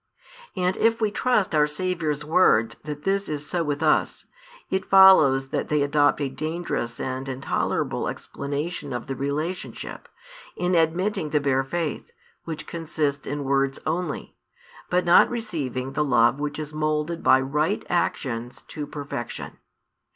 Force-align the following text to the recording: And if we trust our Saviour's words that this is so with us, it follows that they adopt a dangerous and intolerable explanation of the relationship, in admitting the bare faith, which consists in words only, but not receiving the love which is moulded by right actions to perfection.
And 0.55 0.77
if 0.77 0.99
we 0.99 1.11
trust 1.11 1.53
our 1.53 1.67
Saviour's 1.67 2.25
words 2.25 2.75
that 2.85 3.03
this 3.03 3.29
is 3.29 3.45
so 3.45 3.63
with 3.63 3.83
us, 3.83 4.25
it 4.71 4.83
follows 4.89 5.49
that 5.49 5.69
they 5.69 5.83
adopt 5.83 6.19
a 6.21 6.27
dangerous 6.27 6.99
and 6.99 7.29
intolerable 7.29 8.07
explanation 8.07 8.93
of 8.93 9.05
the 9.05 9.15
relationship, 9.15 10.07
in 10.55 10.73
admitting 10.73 11.29
the 11.29 11.39
bare 11.39 11.63
faith, 11.63 12.09
which 12.45 12.65
consists 12.65 13.27
in 13.27 13.43
words 13.43 13.77
only, 13.85 14.35
but 14.89 15.05
not 15.05 15.29
receiving 15.29 15.91
the 15.93 16.03
love 16.03 16.39
which 16.39 16.57
is 16.57 16.73
moulded 16.73 17.21
by 17.21 17.39
right 17.39 17.85
actions 17.87 18.63
to 18.69 18.87
perfection. 18.87 19.59